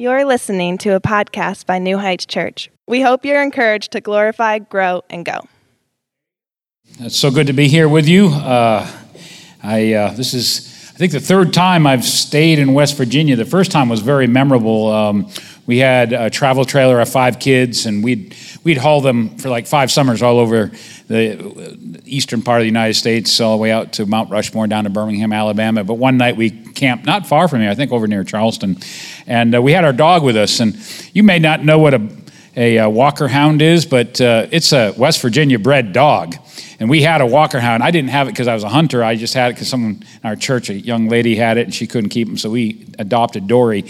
[0.00, 2.70] You're listening to a podcast by New Heights Church.
[2.88, 5.46] We hope you're encouraged to glorify, grow, and go.
[7.00, 8.28] It's so good to be here with you.
[8.28, 8.90] Uh,
[9.62, 10.69] I uh, this is
[11.00, 13.34] think the third time I've stayed in West Virginia.
[13.34, 14.88] The first time was very memorable.
[14.88, 15.30] Um,
[15.64, 19.66] we had a travel trailer of five kids, and we'd we'd haul them for like
[19.66, 20.70] five summers all over
[21.06, 24.84] the eastern part of the United States, all the way out to Mount Rushmore, down
[24.84, 25.84] to Birmingham, Alabama.
[25.84, 28.76] But one night we camped not far from here, I think over near Charleston,
[29.26, 30.60] and uh, we had our dog with us.
[30.60, 30.76] And
[31.14, 32.10] you may not know what a
[32.56, 36.34] a, a Walker Hound is, but uh, it's a West Virginia bred dog.
[36.78, 37.82] And we had a Walker Hound.
[37.82, 39.04] I didn't have it because I was a hunter.
[39.04, 41.74] I just had it because someone in our church, a young lady, had it and
[41.74, 42.38] she couldn't keep him.
[42.38, 43.84] So we adopted Dory.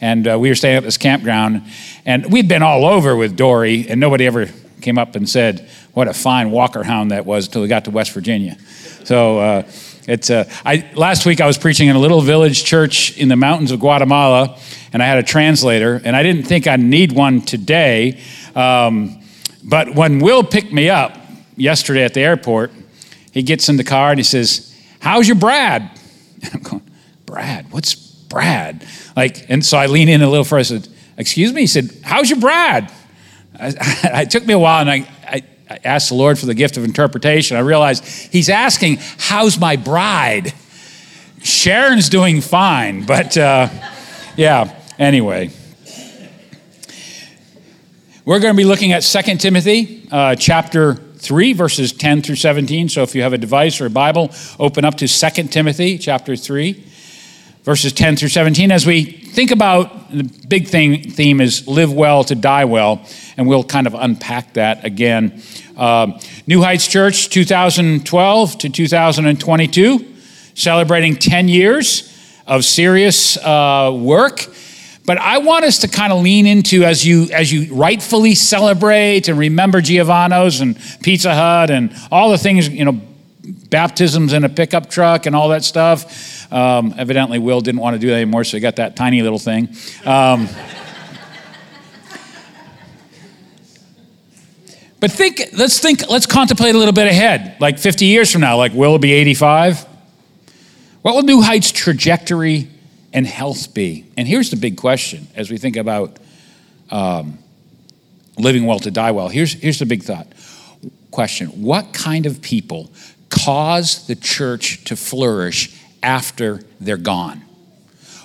[0.00, 1.62] And uh, we were staying at this campground.
[2.04, 4.48] And we'd been all over with Dory, and nobody ever
[4.80, 7.90] came up and said, What a fine Walker Hound that was until we got to
[7.90, 8.56] West Virginia.
[9.04, 9.62] So, uh,
[10.08, 13.34] it's, uh, I, last week I was preaching in a little village church in the
[13.34, 14.56] mountains of Guatemala,
[14.96, 18.18] and I had a translator, and I didn't think I'd need one today.
[18.54, 19.22] Um,
[19.62, 21.14] but when Will picked me up
[21.54, 22.72] yesterday at the airport,
[23.30, 25.90] he gets in the car and he says, How's your Brad?
[26.42, 26.90] And I'm going,
[27.26, 27.70] Brad?
[27.72, 28.86] What's Brad?
[29.14, 30.60] Like, and so I lean in a little further.
[30.60, 31.60] I said, Excuse me?
[31.60, 32.90] He said, How's your Brad?
[33.60, 33.66] I,
[34.14, 36.54] I, it took me a while, and I, I I asked the Lord for the
[36.54, 37.58] gift of interpretation.
[37.58, 40.54] I realized he's asking, How's my bride?
[41.42, 43.68] Sharon's doing fine, but uh,
[44.36, 45.50] yeah, anyway.
[48.24, 52.88] We're going to be looking at 2 Timothy uh, chapter 3, verses 10 through 17.
[52.88, 56.34] So if you have a device or a Bible, open up to 2 Timothy chapter
[56.34, 56.84] 3,
[57.62, 58.72] verses 10 through 17.
[58.72, 63.46] As we think about the big thing, theme is live well to die well, and
[63.46, 65.40] we'll kind of unpack that again.
[65.76, 70.14] Uh, New Heights Church 2012 to 2022,
[70.54, 72.12] celebrating 10 years
[72.46, 74.46] of serious uh, work.
[75.06, 79.28] But I want us to kind of lean into as you as you rightfully celebrate
[79.28, 83.00] and remember Giovanno's and Pizza Hut and all the things you know,
[83.70, 86.52] baptisms in a pickup truck and all that stuff.
[86.52, 89.38] Um, evidently, Will didn't want to do that anymore, so he got that tiny little
[89.38, 89.68] thing.
[90.04, 90.48] Um,
[94.98, 98.56] But think, let's think, let's contemplate a little bit ahead, like 50 years from now,
[98.56, 99.86] like will it be 85?
[101.02, 102.68] What will New Heights' trajectory
[103.16, 104.06] and health be?
[104.16, 106.18] And here's the big question as we think about
[106.90, 107.38] um,
[108.38, 109.28] living well to die well.
[109.28, 110.28] Here's, here's the big thought
[111.10, 112.92] question What kind of people
[113.28, 117.42] cause the church to flourish after they're gone?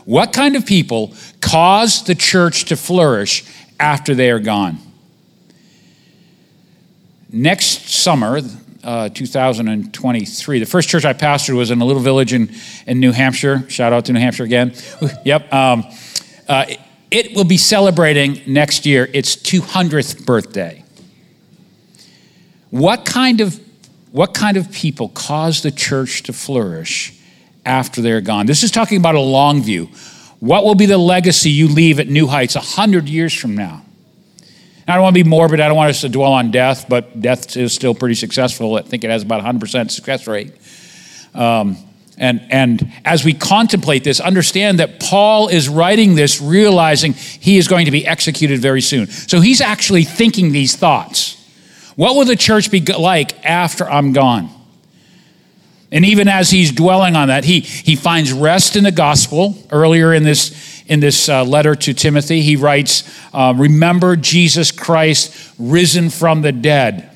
[0.05, 3.43] What kind of people cause the church to flourish
[3.79, 4.77] after they are gone?
[7.31, 8.41] next summer,
[8.83, 12.53] uh, 2023, the first church I pastored was in a little village in,
[12.87, 13.69] in New Hampshire.
[13.69, 14.73] Shout out to New Hampshire again.
[15.25, 15.51] yep.
[15.53, 15.85] Um,
[16.47, 16.65] uh,
[17.11, 20.83] it will be celebrating next year its 200th birthday.
[22.69, 23.59] What kind of
[24.11, 27.13] what kind of people cause the church to flourish
[27.65, 28.45] after they're gone?
[28.45, 29.89] This is talking about a long view.
[30.39, 33.83] What will be the legacy you leave at New Heights 100 years from now?
[34.87, 35.59] I don't want to be morbid.
[35.59, 38.75] I don't want us to dwell on death, but death is still pretty successful.
[38.75, 40.53] I think it has about 100% success rate.
[41.33, 41.77] Um,
[42.17, 47.67] and, and as we contemplate this, understand that Paul is writing this realizing he is
[47.67, 49.07] going to be executed very soon.
[49.07, 51.37] So he's actually thinking these thoughts.
[51.95, 54.49] What will the church be like after I'm gone?
[55.91, 59.57] And even as he's dwelling on that, he, he finds rest in the gospel.
[59.71, 65.53] Earlier in this, in this uh, letter to Timothy, he writes, uh, Remember Jesus Christ
[65.57, 67.09] risen from the dead.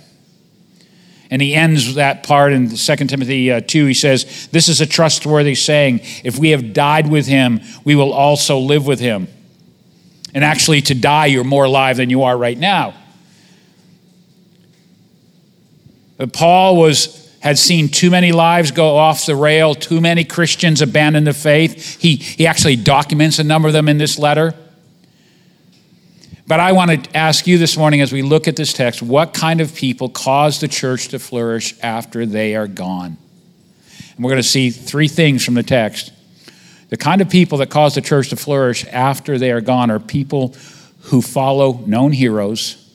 [1.29, 3.85] And he ends that part in 2 Timothy uh, 2.
[3.87, 5.99] He says, This is a trustworthy saying.
[6.23, 9.27] If we have died with him, we will also live with him.
[10.33, 12.93] And actually, to die, you're more alive than you are right now.
[16.15, 20.81] But Paul was had seen too many lives go off the rail, too many Christians
[20.81, 22.01] abandon the faith.
[22.01, 24.55] He, he actually documents a number of them in this letter.
[26.47, 29.35] But I want to ask you this morning as we look at this text what
[29.35, 33.15] kind of people cause the church to flourish after they are gone?
[34.15, 36.11] And we're going to see three things from the text.
[36.89, 39.99] The kind of people that cause the church to flourish after they are gone are
[39.99, 40.55] people
[41.01, 42.91] who follow known heroes,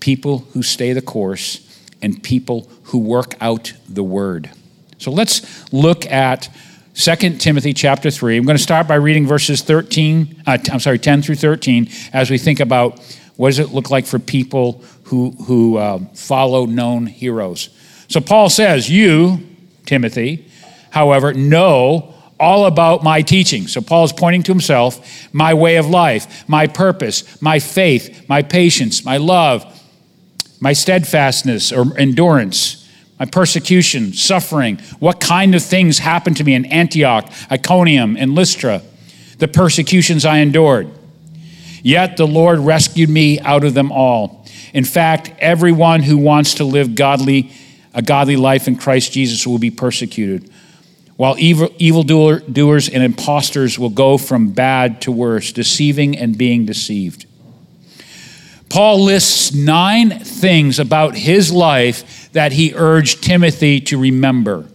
[0.00, 1.71] people who stay the course,
[2.02, 4.50] and people who work out the word.
[4.98, 6.48] So let's look at
[6.94, 8.36] 2 Timothy chapter 3.
[8.36, 12.30] I'm going to start by reading verses 13, uh, I'm sorry, 10 through 13 as
[12.30, 13.00] we think about
[13.36, 17.70] what does it look like for people who, who uh, follow known heroes.
[18.08, 19.46] So Paul says, You,
[19.86, 20.46] Timothy,
[20.90, 23.68] however, know all about my teaching.
[23.68, 28.42] So Paul is pointing to himself, my way of life, my purpose, my faith, my
[28.42, 29.64] patience, my love,
[30.62, 32.88] my steadfastness or endurance,
[33.18, 38.80] my persecution, suffering, what kind of things happened to me in Antioch, Iconium, and Lystra,
[39.38, 40.88] the persecutions I endured.
[41.82, 44.46] Yet the Lord rescued me out of them all.
[44.72, 47.50] In fact, everyone who wants to live godly,
[47.92, 50.48] a godly life in Christ Jesus will be persecuted,
[51.16, 57.26] while evil, evildoers and impostors will go from bad to worse, deceiving and being deceived.
[58.72, 64.66] Paul lists nine things about his life that he urged Timothy to remember.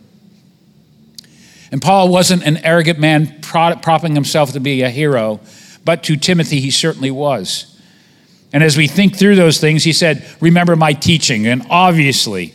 [1.72, 5.40] And Paul wasn't an arrogant man propping himself to be a hero
[5.88, 7.80] but to Timothy, he certainly was.
[8.52, 11.48] And as we think through those things, he said, Remember my teaching.
[11.48, 12.54] And obviously,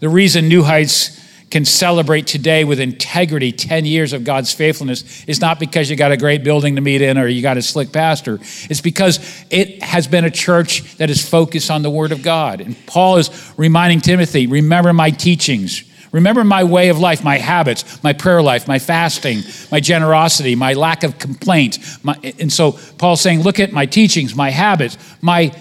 [0.00, 1.17] the reason New Heights
[1.50, 6.12] can celebrate today with integrity 10 years of God's faithfulness is not because you got
[6.12, 8.38] a great building to meet in or you got a slick pastor.
[8.68, 9.18] It's because
[9.50, 12.60] it has been a church that is focused on the Word of God.
[12.60, 18.02] And Paul is reminding Timothy, remember my teachings, Remember my way of life, my habits,
[18.02, 21.78] my prayer life, my fasting, my generosity, my lack of complaint.
[22.02, 25.54] My, and so Paul's saying, look at my teachings, my habits, my,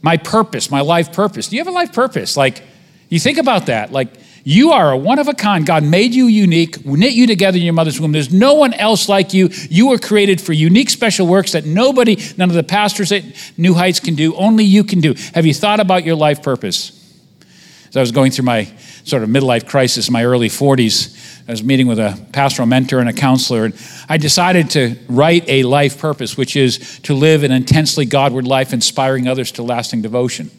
[0.00, 1.48] my purpose, my life purpose.
[1.48, 2.36] Do you have a life purpose?
[2.36, 2.62] Like,
[3.10, 3.92] you think about that.
[3.92, 4.08] Like,
[4.44, 5.66] you are a one of a kind.
[5.66, 8.12] God made you unique, knit you together in your mother's womb.
[8.12, 9.48] There's no one else like you.
[9.68, 13.24] You were created for unique special works that nobody, none of the pastors at
[13.56, 15.14] New Heights can do, only you can do.
[15.34, 16.94] Have you thought about your life purpose?
[17.88, 18.68] As I was going through my
[19.08, 21.16] sort of midlife crisis in my early 40s.
[21.48, 23.74] I was meeting with a pastoral mentor and a counselor, and
[24.08, 28.74] I decided to write a life purpose, which is to live an intensely Godward life,
[28.74, 30.50] inspiring others to lasting devotion.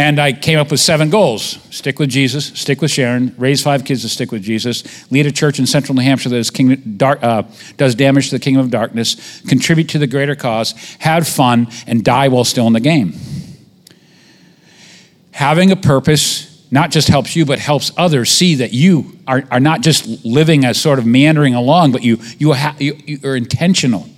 [0.00, 3.84] And I came up with seven goals stick with Jesus, stick with Sharon, raise five
[3.84, 6.94] kids to stick with Jesus, lead a church in central New Hampshire that is king,
[6.96, 7.42] dark, uh,
[7.76, 12.02] does damage to the kingdom of darkness, contribute to the greater cause, have fun, and
[12.02, 13.12] die while still in the game.
[15.32, 19.60] Having a purpose not just helps you, but helps others see that you are, are
[19.60, 23.36] not just living as sort of meandering along, but you, you, ha- you, you are
[23.36, 24.08] intentional.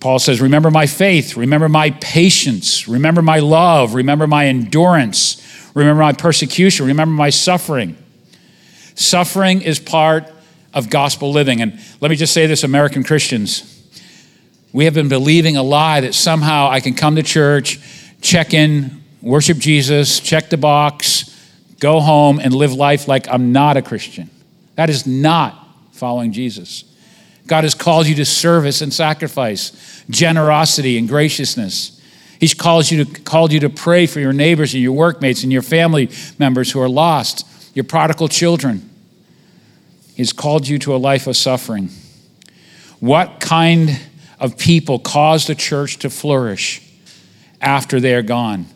[0.00, 6.02] Paul says, Remember my faith, remember my patience, remember my love, remember my endurance, remember
[6.02, 7.96] my persecution, remember my suffering.
[8.94, 10.32] Suffering is part
[10.74, 11.60] of gospel living.
[11.60, 13.74] And let me just say this, American Christians.
[14.72, 17.80] We have been believing a lie that somehow I can come to church,
[18.20, 21.34] check in worship Jesus, check the box,
[21.80, 24.30] go home, and live life like I'm not a Christian.
[24.76, 26.84] That is not following Jesus.
[27.48, 32.00] God has called you to service and sacrifice, generosity and graciousness.
[32.38, 35.50] He's called you to, called you to pray for your neighbors and your workmates and
[35.52, 38.88] your family members who are lost, your prodigal children.
[40.14, 41.88] He's called you to a life of suffering.
[43.00, 43.98] What kind
[44.38, 46.82] of people cause the church to flourish
[47.62, 48.66] after they are gone?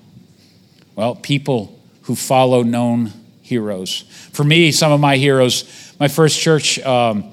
[0.96, 4.04] Well, people who follow known heroes.
[4.32, 7.32] For me, some of my heroes, my first church, um,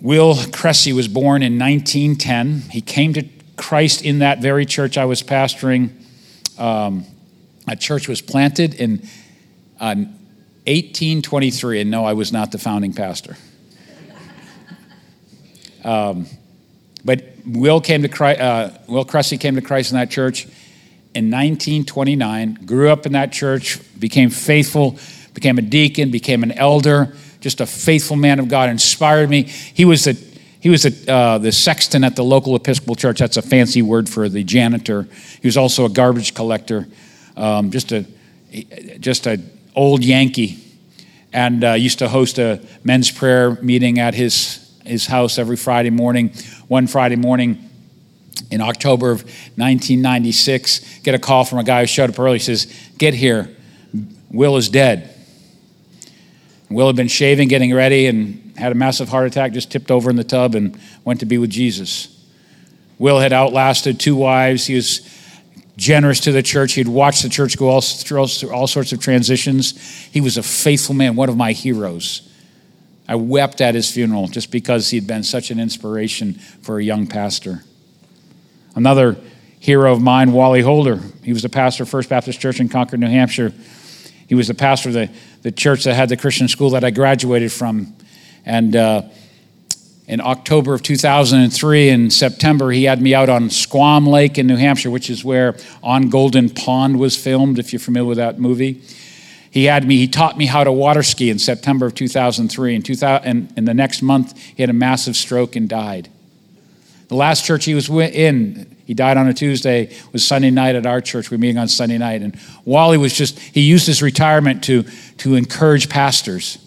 [0.00, 2.70] Will Cressy was born in 1910.
[2.70, 3.24] He came to
[3.56, 5.90] Christ in that very church I was pastoring.
[6.58, 7.04] Um,
[7.68, 9.02] a church was planted in
[9.78, 9.94] uh,
[10.66, 13.36] 1823, and no, I was not the founding pastor.
[15.84, 16.26] Um,
[17.04, 20.44] but Will came to Christ, uh, Will Cressy came to Christ in that church
[21.14, 24.98] in 1929, grew up in that church, became faithful,
[25.34, 29.42] became a deacon, became an elder, just a faithful man of God, inspired me.
[29.42, 30.30] He was the
[30.60, 33.18] he was uh, the sexton at the local Episcopal church.
[33.18, 35.08] That's a fancy word for the janitor.
[35.40, 36.86] He was also a garbage collector,
[37.36, 38.04] um, just a
[38.98, 39.40] just a
[39.74, 40.58] old Yankee,
[41.32, 45.90] and uh, used to host a men's prayer meeting at his his house every Friday
[45.90, 46.30] morning.
[46.68, 47.70] One Friday morning,
[48.50, 52.38] in October of 1996, get a call from a guy who showed up early.
[52.38, 52.66] He says,
[52.98, 53.54] Get here.
[54.30, 55.09] Will is dead.
[56.70, 60.08] Will had been shaving, getting ready, and had a massive heart attack, just tipped over
[60.08, 62.16] in the tub and went to be with Jesus.
[62.98, 64.66] Will had outlasted two wives.
[64.66, 65.00] He was
[65.76, 66.74] generous to the church.
[66.74, 69.78] He'd watched the church go all, through all sorts of transitions.
[70.12, 72.28] He was a faithful man, one of my heroes.
[73.08, 77.08] I wept at his funeral just because he'd been such an inspiration for a young
[77.08, 77.64] pastor.
[78.76, 79.16] Another
[79.58, 81.00] hero of mine, Wally Holder.
[81.24, 83.52] He was the pastor of First Baptist Church in Concord, New Hampshire.
[84.30, 85.10] He was the pastor of the,
[85.42, 87.92] the church that had the Christian school that I graduated from.
[88.46, 89.02] And uh,
[90.06, 94.54] in October of 2003, in September, he had me out on Squam Lake in New
[94.54, 98.80] Hampshire, which is where On Golden Pond was filmed, if you're familiar with that movie.
[99.50, 102.76] He had me, he taught me how to water ski in September of 2003.
[102.76, 106.08] In, 2000, and in the next month, he had a massive stroke and died.
[107.08, 110.84] The last church he was in, he died on a Tuesday, was Sunday night at
[110.84, 111.30] our church.
[111.30, 112.22] We were meeting on Sunday night.
[112.22, 114.82] And Wally was just, he used his retirement to,
[115.18, 116.58] to encourage pastors.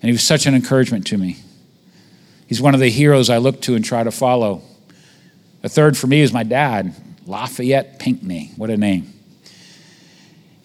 [0.00, 1.36] And he was such an encouragement to me.
[2.48, 4.62] He's one of the heroes I look to and try to follow.
[5.62, 8.50] A third for me is my dad, Lafayette Pinckney.
[8.56, 9.12] What a name.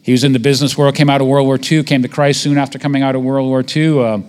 [0.02, 2.42] He was in the business world, came out of World War II, came to Christ
[2.42, 4.00] soon after coming out of World War II.
[4.00, 4.20] Uh,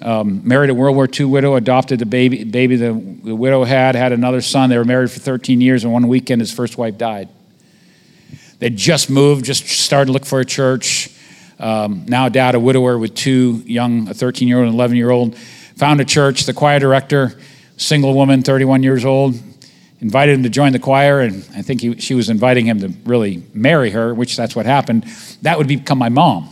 [0.00, 3.94] um, married a World War II widow, adopted the baby, baby the, the widow had,
[3.94, 4.70] had another son.
[4.70, 7.28] They were married for 13 years, and one weekend his first wife died.
[8.58, 11.10] They just moved, just started to look for a church.
[11.58, 15.10] Um, now, dad, a widower with two young, a 13 year old and 11 year
[15.10, 15.36] old,
[15.76, 16.44] found a church.
[16.44, 17.38] The choir director,
[17.76, 19.34] single woman, 31 years old,
[20.00, 22.92] invited him to join the choir, and I think he, she was inviting him to
[23.04, 25.04] really marry her, which that's what happened.
[25.42, 26.48] That would become my mom.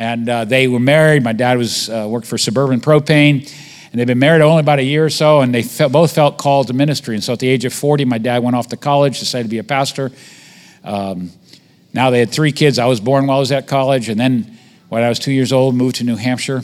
[0.00, 1.22] And uh, they were married.
[1.22, 3.48] My dad was uh, worked for Suburban Propane,
[3.92, 6.38] and they'd been married only about a year or so, and they felt, both felt
[6.38, 7.14] called to ministry.
[7.14, 9.50] And so at the age of 40, my dad went off to college, decided to
[9.50, 10.10] be a pastor.
[10.82, 11.30] Um,
[11.92, 12.78] now they had three kids.
[12.78, 15.52] I was born while I was at college, and then when I was two years
[15.52, 16.62] old, moved to New Hampshire.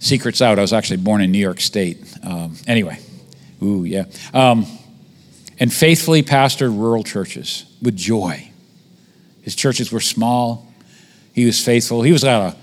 [0.00, 1.98] Secrets out, I was actually born in New York State.
[2.22, 2.98] Um, anyway,
[3.64, 4.04] Ooh, yeah.
[4.34, 4.66] Um,
[5.58, 8.50] and faithfully pastored rural churches with joy.
[9.42, 10.73] His churches were small.
[11.34, 12.02] He was faithful.
[12.02, 12.56] He was a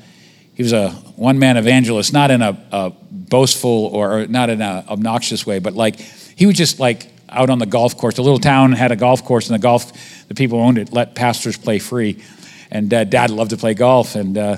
[0.55, 4.61] he was a one man evangelist, not in a, a boastful or, or not in
[4.61, 8.15] an obnoxious way, but like he was just like out on the golf course.
[8.15, 9.91] The little town had a golf course, and the golf
[10.29, 12.23] the people owned it let pastors play free.
[12.71, 14.57] And uh, Dad loved to play golf, and uh,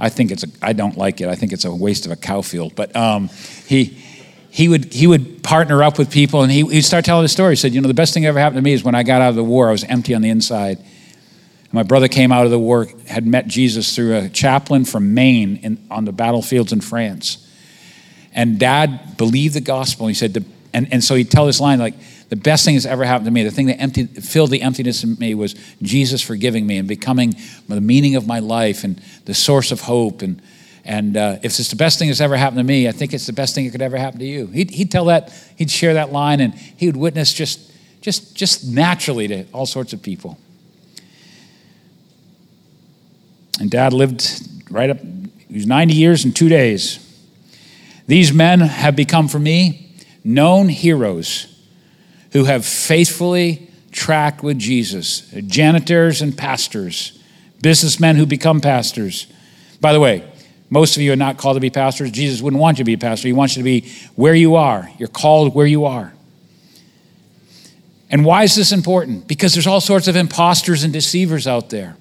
[0.00, 1.28] I think it's a, I don't like it.
[1.28, 2.74] I think it's a waste of a cow field.
[2.74, 3.28] But um,
[3.66, 4.02] he
[4.50, 7.52] he would he would partner up with people and he, he'd start telling the story.
[7.52, 9.04] He said, you know, the best thing that ever happened to me is when I
[9.04, 10.78] got out of the war, I was empty on the inside.
[11.74, 15.56] My brother came out of the war, had met Jesus through a chaplain from Maine
[15.56, 17.44] in, on the battlefields in France.
[18.32, 20.06] And dad believed the gospel.
[20.06, 21.94] He said, and, and so he'd tell this line like,
[22.28, 25.02] the best thing that's ever happened to me, the thing that emptied, filled the emptiness
[25.02, 27.34] in me was Jesus forgiving me and becoming
[27.68, 30.40] the meaning of my life and the source of hope and
[30.86, 33.24] and uh, if it's the best thing that's ever happened to me, I think it's
[33.24, 34.48] the best thing that could ever happen to you.
[34.48, 38.66] He'd, he'd tell that, he'd share that line, and he would witness just, just, just
[38.66, 40.38] naturally to all sorts of people.
[43.60, 47.00] And dad lived right up, he was 90 years and two days.
[48.06, 49.94] These men have become for me
[50.24, 51.46] known heroes
[52.32, 57.22] who have faithfully tracked with Jesus, janitors and pastors,
[57.62, 59.26] businessmen who become pastors.
[59.80, 60.28] By the way,
[60.68, 62.10] most of you are not called to be pastors.
[62.10, 63.28] Jesus wouldn't want you to be a pastor.
[63.28, 64.90] He wants you to be where you are.
[64.98, 66.12] You're called where you are.
[68.10, 69.28] And why is this important?
[69.28, 71.96] Because there's all sorts of imposters and deceivers out there.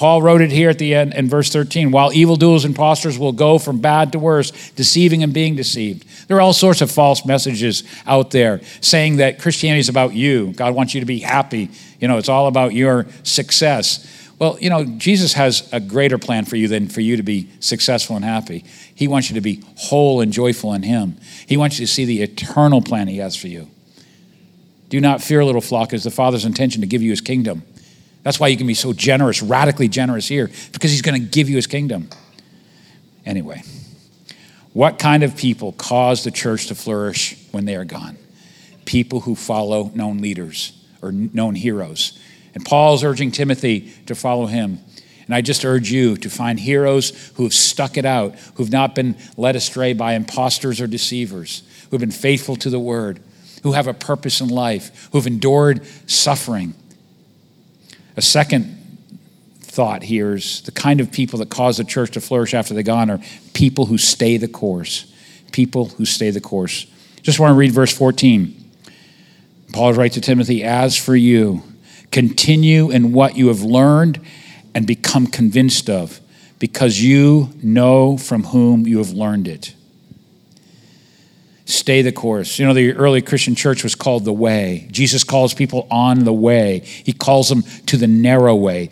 [0.00, 3.32] Paul wrote it here at the end in verse 13 while evildoers and imposters will
[3.32, 6.06] go from bad to worse, deceiving and being deceived.
[6.26, 10.54] There are all sorts of false messages out there saying that Christianity is about you.
[10.54, 11.68] God wants you to be happy.
[12.00, 14.30] You know, it's all about your success.
[14.38, 17.50] Well, you know, Jesus has a greater plan for you than for you to be
[17.60, 18.64] successful and happy.
[18.94, 21.18] He wants you to be whole and joyful in Him.
[21.46, 23.68] He wants you to see the eternal plan He has for you.
[24.88, 27.64] Do not fear, little flock, as the Father's intention to give you His kingdom.
[28.22, 31.48] That's why you can be so generous, radically generous here, because He's going to give
[31.48, 32.08] you His kingdom.
[33.24, 33.62] Anyway,
[34.72, 38.16] what kind of people cause the church to flourish when they are gone?
[38.84, 40.72] People who follow known leaders
[41.02, 42.18] or known heroes
[42.54, 44.80] and Paul's urging Timothy to follow him.
[45.26, 48.94] And I just urge you to find heroes who have stuck it out, who've not
[48.94, 53.20] been led astray by impostors or deceivers, who've been faithful to the word,
[53.62, 56.74] who have a purpose in life, who've endured suffering.
[58.16, 58.76] A second
[59.60, 62.82] thought here is the kind of people that cause the church to flourish after they're
[62.82, 63.20] gone are
[63.54, 65.12] people who stay the course.
[65.52, 66.86] People who stay the course.
[67.22, 68.56] Just want to read verse 14.
[69.72, 71.62] Paul writes to Timothy, As for you,
[72.10, 74.20] Continue in what you have learned
[74.74, 76.20] and become convinced of,
[76.58, 79.74] because you know from whom you have learned it.
[81.70, 82.58] Stay the course.
[82.58, 84.88] You know, the early Christian church was called the way.
[84.90, 88.90] Jesus calls people on the way, He calls them to the narrow way.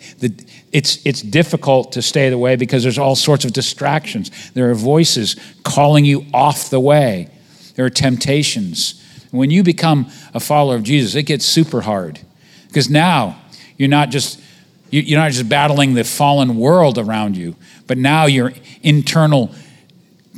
[0.71, 4.51] it's, it's difficult to stay the way because there's all sorts of distractions.
[4.51, 7.29] There are voices calling you off the way,
[7.75, 8.95] there are temptations.
[9.31, 12.19] When you become a follower of Jesus, it gets super hard.
[12.67, 13.39] Because now
[13.77, 14.41] you're not just
[14.91, 17.55] you're not just battling the fallen world around you,
[17.85, 19.51] but now your internal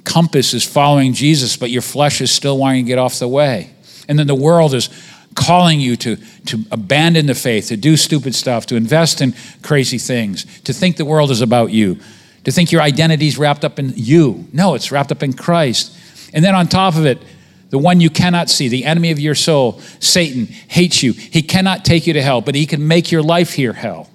[0.03, 3.71] compass is following Jesus, but your flesh is still wanting to get off the way.
[4.07, 4.89] And then the world is
[5.35, 6.17] calling you to,
[6.47, 10.97] to abandon the faith, to do stupid stuff, to invest in crazy things, to think
[10.97, 11.99] the world is about you,
[12.43, 14.45] to think your identity is wrapped up in you.
[14.51, 15.95] No, it's wrapped up in Christ.
[16.33, 17.21] And then on top of it,
[17.69, 21.13] the one you cannot see, the enemy of your soul, Satan, hates you.
[21.13, 24.09] He cannot take you to hell, but he can make your life here hell.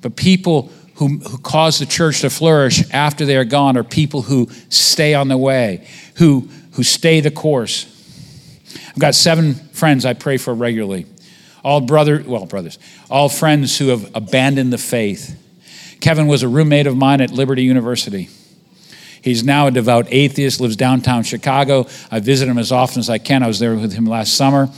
[0.00, 4.22] But people who, who cause the church to flourish after they are gone are people
[4.22, 5.84] who stay on the way,
[6.16, 7.88] who, who stay the course.
[8.88, 11.06] I've got seven friends I pray for regularly.
[11.64, 12.78] All brother, well, brothers,
[13.10, 15.38] all friends who have abandoned the faith.
[16.00, 18.28] Kevin was a roommate of mine at Liberty University.
[19.22, 21.86] He's now a devout atheist, lives downtown Chicago.
[22.12, 23.42] I visit him as often as I can.
[23.42, 24.68] I was there with him last summer.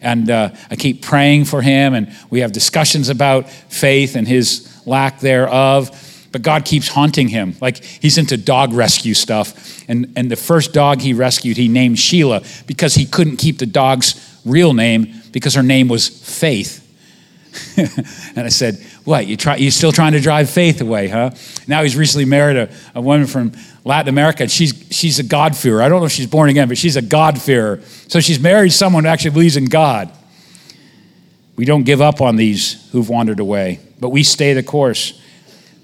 [0.00, 4.77] And uh, I keep praying for him, and we have discussions about faith and his
[4.88, 5.90] lack thereof.
[6.30, 7.56] But God keeps haunting him.
[7.60, 9.88] Like he's into dog rescue stuff.
[9.88, 13.66] And, and the first dog he rescued, he named Sheila because he couldn't keep the
[13.66, 16.84] dog's real name because her name was Faith.
[17.76, 19.26] and I said, What?
[19.26, 21.30] You try, you're still trying to drive faith away, huh?
[21.66, 23.52] Now he's recently married a, a woman from
[23.84, 24.42] Latin America.
[24.44, 25.82] And she's, she's a God-fearer.
[25.82, 27.80] I don't know if she's born again, but she's a God-fearer.
[28.08, 30.12] So she's married someone who actually believes in God.
[31.56, 35.20] We don't give up on these who've wandered away, but we stay the course.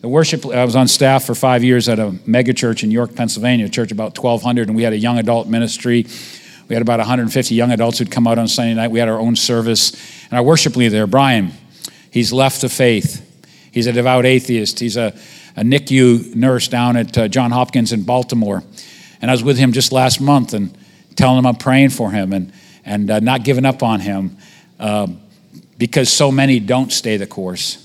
[0.00, 3.66] The worship, I was on staff for five years at a megachurch in York, Pennsylvania,
[3.66, 6.06] a church about 1,200, and we had a young adult ministry.
[6.68, 8.90] We had about 150 young adults who'd come out on Sunday night.
[8.90, 9.92] We had our own service.
[10.24, 11.52] And our worship leader there, Brian,
[12.10, 13.20] he's left the faith.
[13.72, 14.78] He's a devout atheist.
[14.78, 15.14] He's a,
[15.56, 18.62] a NICU nurse down at uh, John Hopkins in Baltimore.
[19.20, 20.76] And I was with him just last month and
[21.16, 22.52] telling him I'm praying for him and,
[22.84, 24.36] and uh, not giving up on him
[24.78, 25.06] uh,
[25.78, 27.83] because so many don't stay the course.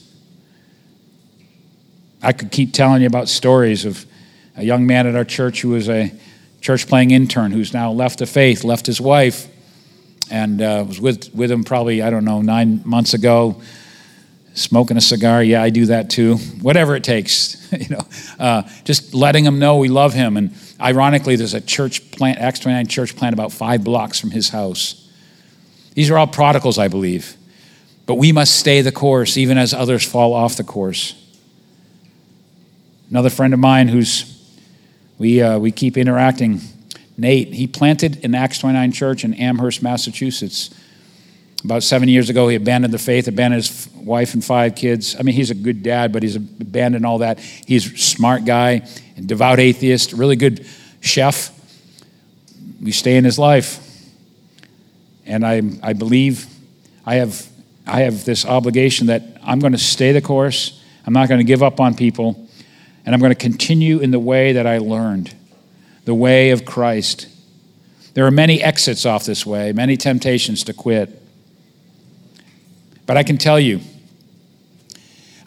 [2.21, 4.05] I could keep telling you about stories of
[4.57, 6.11] a young man at our church who was a
[6.59, 9.47] church planting intern who's now left the faith, left his wife,
[10.29, 13.61] and uh, was with, with him probably, I don't know, nine months ago,
[14.53, 15.41] smoking a cigar.
[15.41, 16.35] Yeah, I do that too.
[16.61, 18.05] Whatever it takes, you know,
[18.37, 20.35] uh, just letting him know we love him.
[20.35, 24.49] And ironically, there's a church plant, Acts 29 church plant about five blocks from his
[24.49, 25.07] house.
[25.93, 27.37] These are all prodigals, I believe.
[28.05, 31.13] But we must stay the course, even as others fall off the course.
[33.09, 34.35] Another friend of mine who's,
[35.17, 36.61] we, uh, we keep interacting,
[37.17, 40.69] Nate, he planted an Acts 29 church in Amherst, Massachusetts.
[41.63, 45.15] About seven years ago, he abandoned the faith, abandoned his wife and five kids.
[45.19, 47.39] I mean, he's a good dad, but he's abandoned all that.
[47.39, 50.65] He's a smart guy, and devout atheist, really good
[51.01, 51.51] chef.
[52.81, 53.85] We stay in his life.
[55.25, 56.45] And I, I believe
[57.05, 57.45] I have,
[57.85, 60.81] I have this obligation that I'm going to stay the course.
[61.05, 62.48] I'm not going to give up on people.
[63.05, 65.33] And I'm going to continue in the way that I learned,
[66.05, 67.27] the way of Christ.
[68.13, 71.21] There are many exits off this way, many temptations to quit.
[73.05, 73.79] But I can tell you,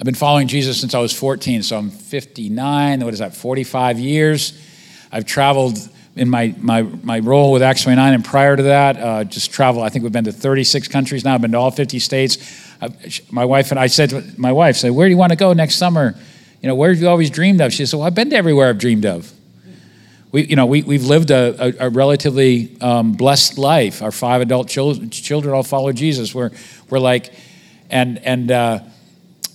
[0.02, 3.04] I've been following Jesus since I was 14, so I'm 59.
[3.04, 4.60] What is that, 45 years?
[5.12, 5.78] I've traveled
[6.16, 9.82] in my, my, my role with Acts 29, and prior to that, uh, just travel.
[9.82, 11.34] I think we've been to 36 countries now.
[11.34, 12.38] I've been to all 50 states.
[12.80, 12.90] I,
[13.30, 15.76] my wife and I said my wife, said, Where do you want to go next
[15.76, 16.16] summer?
[16.62, 17.72] You know, where have you always dreamed of?
[17.72, 19.31] She said, Well, I've been to everywhere I've dreamed of.
[20.31, 24.01] We, you know, we, we've lived a, a, a relatively um, blessed life.
[24.01, 26.35] Our five adult children, children all follow Jesus.
[26.35, 26.51] We're,
[26.88, 27.35] we're like,
[27.90, 28.79] and, and uh,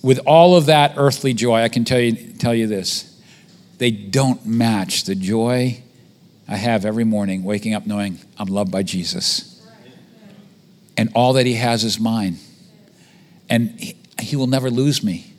[0.03, 3.19] with all of that earthly joy, I can tell you, tell you this
[3.77, 5.81] they don't match the joy
[6.47, 9.53] I have every morning waking up knowing I'm loved by Jesus.
[10.95, 12.37] And all that He has is mine.
[13.49, 15.33] And He, he will never lose me.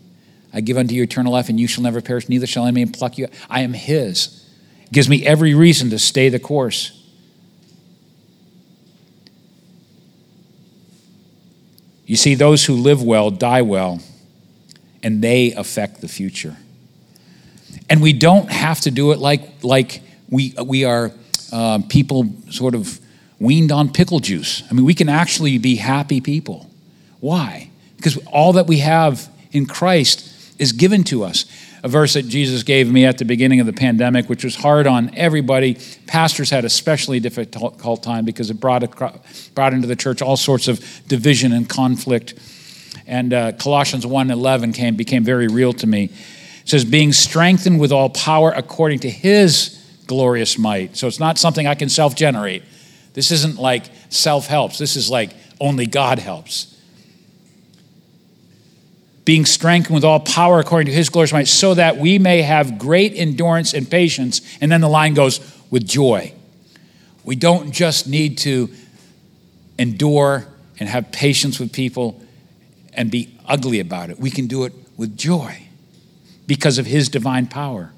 [0.52, 2.92] I give unto you eternal life, and you shall never perish, neither shall any man
[2.92, 3.28] pluck you.
[3.50, 4.46] I am His.
[4.84, 6.94] It gives me every reason to stay the course.
[12.06, 14.00] You see, those who live well die well,
[15.02, 16.56] and they affect the future.
[17.90, 21.12] And we don't have to do it like, like we, we are
[21.52, 22.98] uh, people sort of
[23.38, 24.62] weaned on pickle juice.
[24.70, 26.68] I mean, we can actually be happy people.
[27.20, 27.70] Why?
[27.96, 30.27] Because all that we have in Christ
[30.58, 31.44] is given to us.
[31.82, 34.86] A verse that Jesus gave me at the beginning of the pandemic, which was hard
[34.86, 35.78] on everybody.
[36.06, 38.84] Pastors had especially difficult time because it brought,
[39.54, 42.34] brought into the church all sorts of division and conflict.
[43.06, 46.04] And uh, Colossians 1.11 came, became very real to me.
[46.04, 49.74] It says, being strengthened with all power according to his
[50.06, 50.96] glorious might.
[50.96, 52.64] So it's not something I can self generate.
[53.14, 54.78] This isn't like self helps.
[54.78, 56.77] This is like only God helps
[59.28, 62.78] being strengthened with all power according to his glorious might, so that we may have
[62.78, 64.40] great endurance and patience.
[64.62, 65.38] And then the line goes,
[65.68, 66.32] with joy.
[67.24, 68.70] We don't just need to
[69.78, 70.46] endure
[70.80, 72.22] and have patience with people
[72.94, 74.18] and be ugly about it.
[74.18, 75.62] We can do it with joy
[76.46, 77.92] because of His divine power.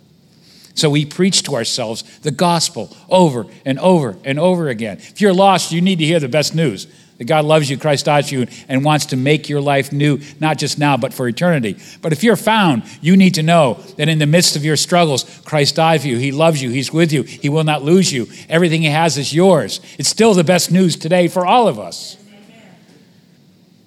[0.74, 4.96] So we preach to ourselves the gospel over and over and over again.
[4.98, 6.88] If you're lost, you need to hear the best news
[7.20, 10.20] that God loves you, Christ died for you, and wants to make your life new,
[10.40, 11.76] not just now, but for eternity.
[12.00, 15.24] But if you're found, you need to know that in the midst of your struggles,
[15.44, 16.16] Christ died for you.
[16.16, 16.70] He loves you.
[16.70, 17.24] He's with you.
[17.24, 18.26] He will not lose you.
[18.48, 19.82] Everything He has is yours.
[19.98, 22.16] It's still the best news today for all of us.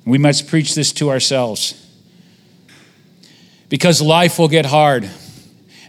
[0.05, 1.73] We must preach this to ourselves
[3.67, 5.09] because life will get hard.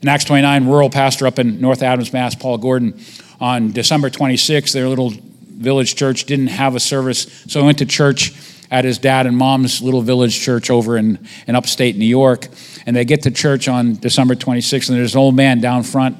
[0.00, 2.98] In Acts 29, rural pastor up in North Adams, Mass, Paul Gordon,
[3.38, 5.12] on December 26th, their little
[5.56, 8.32] village church didn't have a service, so he went to church
[8.70, 12.48] at his dad and mom's little village church over in, in upstate New York.
[12.86, 16.16] And they get to church on December 26th, and there's an old man down front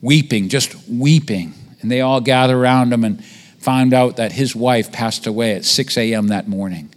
[0.00, 1.54] weeping, just weeping.
[1.80, 5.64] And they all gather around him and found out that his wife passed away at
[5.64, 6.28] 6 a.m.
[6.28, 6.90] that morning.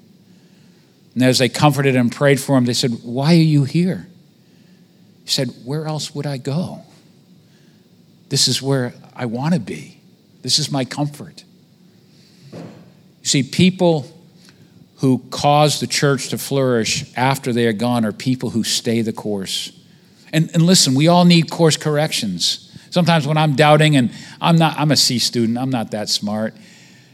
[1.13, 4.07] And as they comforted and prayed for him, they said, Why are you here?
[5.23, 6.83] He said, Where else would I go?
[8.29, 9.99] This is where I want to be.
[10.41, 11.43] This is my comfort.
[13.27, 14.07] See, people
[14.99, 19.11] who cause the church to flourish after they are gone are people who stay the
[19.11, 19.77] course.
[20.31, 22.73] And, and listen, we all need course corrections.
[22.89, 26.53] Sometimes when I'm doubting and I'm not, I'm a C student, I'm not that smart.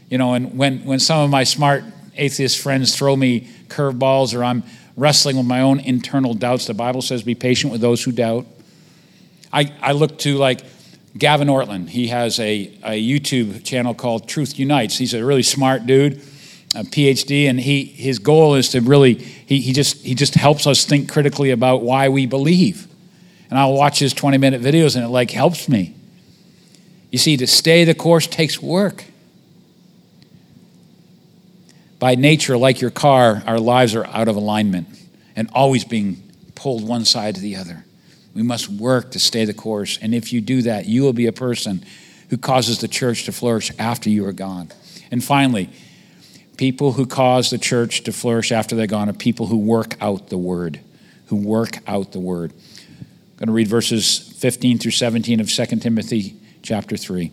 [0.08, 1.82] You know, and when, when some of my smart
[2.14, 4.62] atheist friends throw me curveballs or I'm
[4.96, 8.46] wrestling with my own internal doubts, the Bible says, be patient with those who doubt.
[9.52, 10.64] I, I look to like
[11.16, 11.88] Gavin Ortlund.
[11.88, 14.98] He has a, a YouTube channel called Truth Unites.
[14.98, 16.14] He's a really smart dude,
[16.74, 20.66] a PhD, and he, his goal is to really, he, he, just, he just helps
[20.66, 22.88] us think critically about why we believe.
[23.48, 25.94] And I'll watch his 20 minute videos and it like helps me.
[27.12, 29.04] You see, to stay the course takes work.
[32.00, 34.88] By nature, like your car, our lives are out of alignment
[35.36, 36.22] and always being
[36.56, 37.83] pulled one side to the other.
[38.34, 39.98] We must work to stay the course.
[40.02, 41.84] And if you do that, you will be a person
[42.30, 44.70] who causes the church to flourish after you are gone.
[45.10, 45.70] And finally,
[46.56, 50.28] people who cause the church to flourish after they're gone are people who work out
[50.28, 50.80] the word,
[51.26, 52.52] who work out the word.
[52.52, 57.30] I'm going to read verses 15 through 17 of 2 Timothy chapter 3.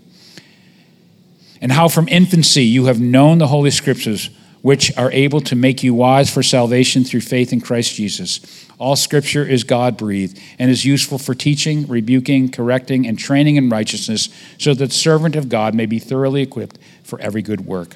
[1.61, 4.29] And how from infancy you have known the Holy Scriptures
[4.61, 8.67] which are able to make you wise for salvation through faith in Christ Jesus.
[8.81, 13.69] All scripture is God breathed and is useful for teaching, rebuking, correcting, and training in
[13.69, 17.95] righteousness, so that the servant of God may be thoroughly equipped for every good work.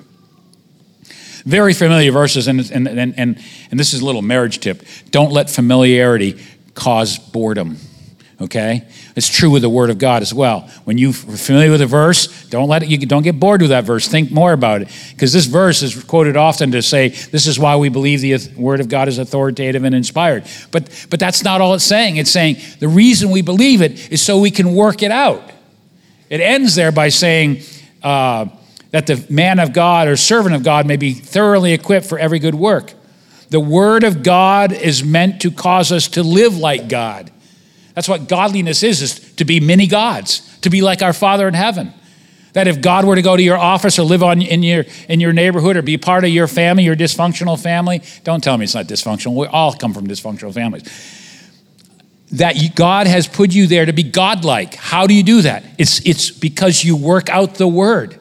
[1.43, 4.85] Very familiar verses, and, and, and, and, and this is a little marriage tip.
[5.09, 6.39] Don't let familiarity
[6.75, 7.77] cause boredom
[8.41, 8.85] okay?
[9.15, 10.69] It's true with the word of god as well.
[10.83, 13.85] When you're familiar with a verse don't let it you don't get bored with that
[13.85, 14.07] verse.
[14.07, 14.89] Think more about it.
[15.11, 18.79] Because this verse is quoted often to say this is why we believe the word
[18.79, 20.45] of god is authoritative and inspired.
[20.71, 22.17] But but that's not all it's saying.
[22.17, 25.43] It's saying the reason we believe it is so we can work it out.
[26.29, 27.61] It ends there by saying
[28.03, 28.47] uh,
[28.91, 32.39] that the man of god or servant of god may be thoroughly equipped for every
[32.39, 32.93] good work.
[33.49, 37.31] The word of god is meant to cause us to live like god
[37.95, 41.53] that's what godliness is, is to be many gods, to be like our Father in
[41.53, 41.93] heaven.
[42.53, 45.19] That if God were to go to your office or live on, in, your, in
[45.19, 48.75] your neighborhood or be part of your family, your dysfunctional family, don't tell me it's
[48.75, 49.36] not dysfunctional.
[49.36, 50.84] We all come from dysfunctional families.
[52.31, 54.75] That God has put you there to be godlike.
[54.75, 55.63] How do you do that?
[55.77, 58.19] It's, it's because you work out the word.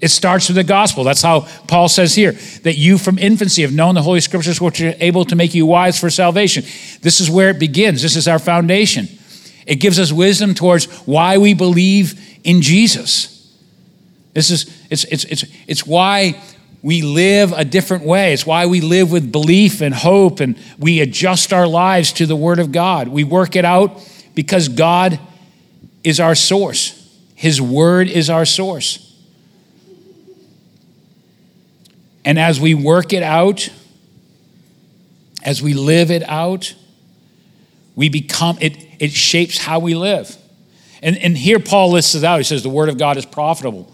[0.00, 1.04] It starts with the gospel.
[1.04, 2.32] That's how Paul says here
[2.62, 5.64] that you from infancy have known the Holy Scriptures, which are able to make you
[5.64, 6.64] wise for salvation.
[7.00, 8.02] This is where it begins.
[8.02, 9.08] This is our foundation.
[9.66, 13.32] It gives us wisdom towards why we believe in Jesus.
[14.34, 16.42] This is it's it's it's it's why
[16.82, 18.34] we live a different way.
[18.34, 22.36] It's why we live with belief and hope and we adjust our lives to the
[22.36, 23.08] word of God.
[23.08, 23.98] We work it out
[24.34, 25.18] because God
[26.04, 27.02] is our source.
[27.34, 29.05] His word is our source.
[32.26, 33.70] And as we work it out,
[35.44, 36.74] as we live it out,
[37.94, 40.36] we become, it, it shapes how we live.
[41.02, 42.38] And, and here Paul lists it out.
[42.38, 43.92] He says, The word of God is profitable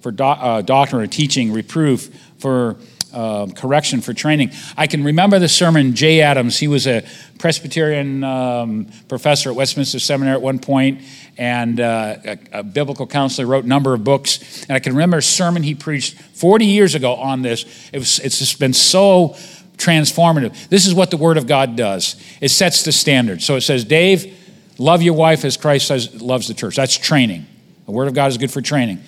[0.00, 2.76] for do, uh, doctrine or teaching, reproof, for
[3.12, 4.50] uh, correction, for training.
[4.76, 6.58] I can remember the sermon, Jay Adams.
[6.58, 7.04] He was a
[7.38, 11.02] Presbyterian um, professor at Westminster Seminary at one point,
[11.36, 14.64] and uh, a, a, biblical counselor, wrote a number of books.
[14.64, 17.64] And I can remember a sermon he preached 40 years ago on this.
[17.92, 19.36] It was, it's just been so
[19.78, 20.68] transformative.
[20.68, 23.40] This is what the Word of God does it sets the standard.
[23.40, 24.36] So it says, Dave,
[24.76, 26.76] love your wife as Christ loves the church.
[26.76, 27.46] That's training.
[27.86, 29.02] The Word of God is good for training.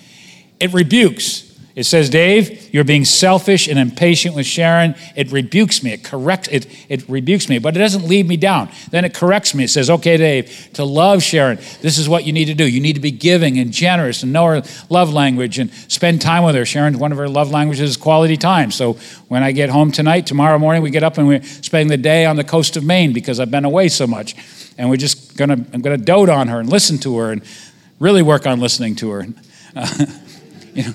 [0.59, 1.50] It rebukes.
[1.73, 4.93] It says, Dave, you're being selfish and impatient with Sharon.
[5.15, 5.93] It rebukes me.
[5.93, 8.69] It corrects it, it rebukes me, but it doesn't leave me down.
[8.89, 9.63] Then it corrects me.
[9.63, 12.67] It says, okay, Dave, to love Sharon, this is what you need to do.
[12.67, 16.43] You need to be giving and generous and know her love language and spend time
[16.43, 16.65] with her.
[16.65, 18.71] Sharon, one of her love languages is quality time.
[18.71, 18.93] So
[19.29, 22.25] when I get home tonight, tomorrow morning, we get up and we're spending the day
[22.25, 24.35] on the coast of Maine because I've been away so much.
[24.77, 27.41] And we're just gonna, I'm gonna dote on her and listen to her and
[27.99, 29.27] really work on listening to her.
[29.73, 30.05] Uh,
[30.73, 30.93] you know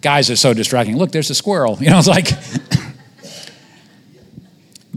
[0.00, 0.96] guys are so distracting.
[0.96, 1.78] Look, there's a squirrel.
[1.80, 2.28] You know, it's like.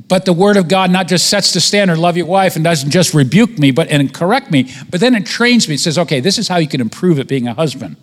[0.08, 2.92] but the word of God not just sets the standard, love your wife, and doesn't
[2.92, 5.76] just rebuke me, but and correct me, but then it trains me.
[5.76, 7.96] It says, okay, this is how you can improve at being a husband.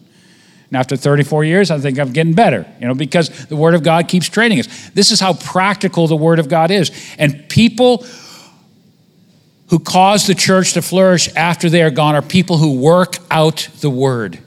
[0.71, 3.83] And after 34 years, I think I'm getting better, you know, because the Word of
[3.83, 4.91] God keeps training us.
[4.91, 6.93] This is how practical the Word of God is.
[7.19, 8.07] And people
[9.69, 13.69] who cause the church to flourish after they are gone are people who work out
[13.81, 14.39] the Word,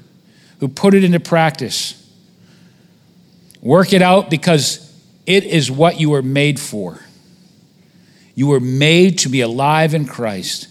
[0.62, 2.03] who put it into practice.
[3.64, 4.94] Work it out because
[5.26, 7.00] it is what you were made for.
[8.36, 10.68] You were made to be alive in Christ.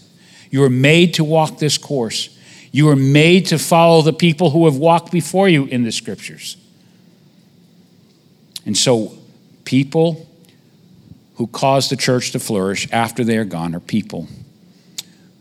[0.51, 2.37] You were made to walk this course.
[2.71, 6.55] You were made to follow the people who have walked before you in the scriptures.
[8.63, 9.17] And so,
[9.65, 10.29] people
[11.35, 14.27] who cause the church to flourish after they are gone are people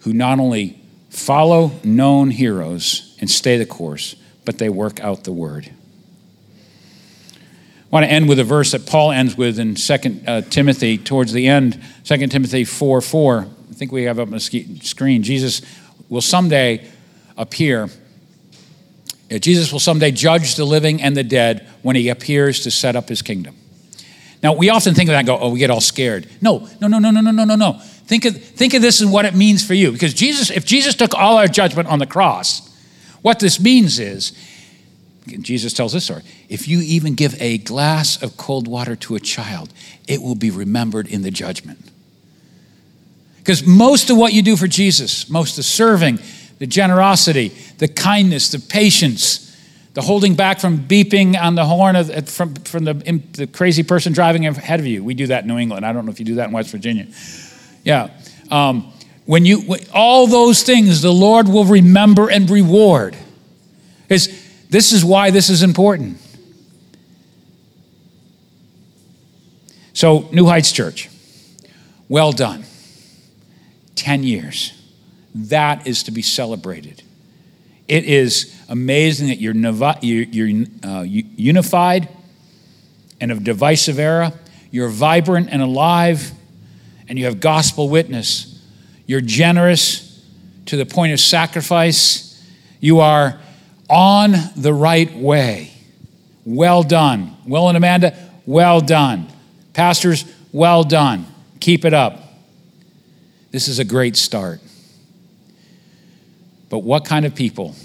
[0.00, 5.32] who not only follow known heroes and stay the course, but they work out the
[5.32, 5.70] word.
[7.92, 11.34] Want to end with a verse that Paul ends with in 2 uh, Timothy, towards
[11.34, 13.40] the end, 2 Timothy 4 4.
[13.40, 15.22] I think we have up on the screen.
[15.22, 15.60] Jesus
[16.08, 16.88] will someday
[17.36, 17.90] appear.
[19.30, 23.10] Jesus will someday judge the living and the dead when he appears to set up
[23.10, 23.56] his kingdom.
[24.42, 26.26] Now, we often think of that and go, oh, we get all scared.
[26.40, 27.72] No, no, no, no, no, no, no, no, no.
[28.06, 29.92] Think of, think of this and what it means for you.
[29.92, 32.68] Because Jesus, if Jesus took all our judgment on the cross,
[33.20, 34.32] what this means is
[35.26, 36.22] Jesus tells this story.
[36.48, 39.72] If you even give a glass of cold water to a child,
[40.08, 41.78] it will be remembered in the judgment.
[43.38, 46.18] Because most of what you do for Jesus, most of the serving,
[46.58, 49.56] the generosity, the kindness, the patience,
[49.94, 52.94] the holding back from beeping on the horn of, from, from the,
[53.32, 55.04] the crazy person driving ahead of you.
[55.04, 55.84] We do that in New England.
[55.84, 57.08] I don't know if you do that in West Virginia.
[57.84, 58.10] Yeah.
[58.50, 58.92] Um,
[59.26, 63.16] when you, all those things, the Lord will remember and reward.
[64.02, 64.28] Because
[64.72, 66.16] this is why this is important.
[69.92, 71.10] So, New Heights Church,
[72.08, 72.64] well done.
[73.96, 74.72] 10 years.
[75.34, 77.02] That is to be celebrated.
[77.86, 79.54] It is amazing that you're,
[80.02, 82.08] you're uh, unified
[83.20, 84.32] and of divisive era.
[84.70, 86.32] You're vibrant and alive,
[87.08, 88.58] and you have gospel witness.
[89.06, 90.26] You're generous
[90.64, 92.42] to the point of sacrifice.
[92.80, 93.38] You are
[93.92, 95.70] on the right way.
[96.46, 97.36] Well done.
[97.46, 99.28] Will and Amanda, well done.
[99.74, 101.26] Pastors, well done.
[101.60, 102.18] Keep it up.
[103.50, 104.60] This is a great start.
[106.70, 107.76] But what kind of people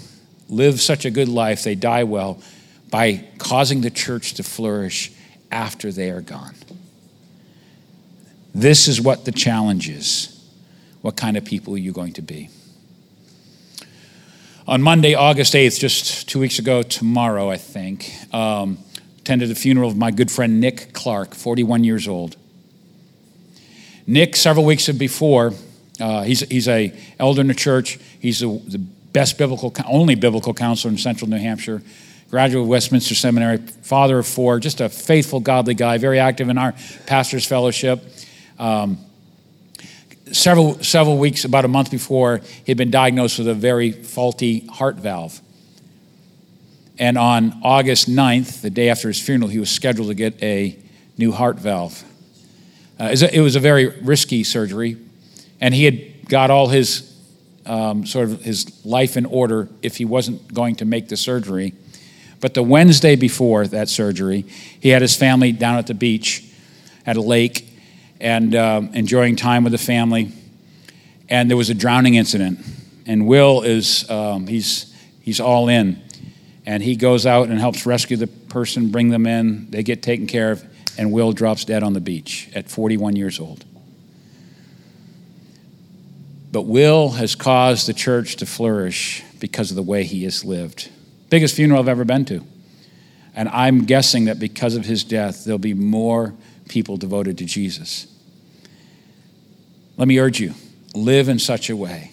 [0.48, 2.42] live such a good life, they die well,
[2.90, 5.12] by causing the church to flourish
[5.52, 6.54] after they are gone?
[8.54, 10.34] This is what the challenge is.
[11.02, 12.48] What kind of people are you going to be?
[14.68, 18.76] On Monday, August 8th, just two weeks ago, tomorrow, I think, um,
[19.16, 22.36] attended the funeral of my good friend Nick Clark, 41 years old.
[24.06, 25.54] Nick, several weeks before,
[25.98, 27.98] uh, he's, he's a elder in the church.
[28.20, 31.80] He's a, the best biblical, only biblical counselor in central New Hampshire.
[32.28, 36.58] Graduate of Westminster Seminary, father of four, just a faithful, godly guy, very active in
[36.58, 36.74] our
[37.06, 38.04] pastor's fellowship.
[38.58, 38.98] Um,
[40.32, 44.66] several, several weeks, about a month before, he had been diagnosed with a very faulty
[44.66, 45.40] heart valve.
[46.98, 50.76] And on August 9th, the day after his funeral, he was scheduled to get a
[51.16, 52.02] new heart valve.
[52.98, 54.96] Uh, it was a very risky surgery,
[55.60, 57.16] and he had got all his
[57.64, 61.74] um, sort of his life in order if he wasn't going to make the surgery.
[62.40, 64.42] But the Wednesday before that surgery,
[64.80, 66.44] he had his family down at the beach
[67.06, 67.67] at a lake,
[68.20, 70.32] and um, enjoying time with the family.
[71.28, 72.60] And there was a drowning incident.
[73.06, 76.02] And Will is, um, he's, he's all in.
[76.66, 79.70] And he goes out and helps rescue the person, bring them in.
[79.70, 80.64] They get taken care of.
[80.98, 83.64] And Will drops dead on the beach at 41 years old.
[86.50, 90.90] But Will has caused the church to flourish because of the way he has lived.
[91.30, 92.44] Biggest funeral I've ever been to.
[93.34, 96.34] And I'm guessing that because of his death, there'll be more
[96.68, 98.06] people devoted to Jesus.
[99.96, 100.54] Let me urge you
[100.94, 102.10] live in such a way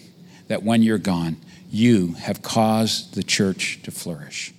[0.48, 1.38] that when you're gone,
[1.70, 4.52] you have caused the church to flourish.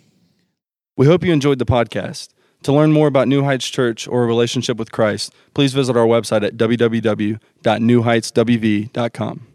[0.96, 2.30] We hope you enjoyed the podcast.
[2.64, 6.08] To learn more about New Heights Church or a relationship with Christ, please visit our
[6.08, 9.48] website at www.newheightswv.com.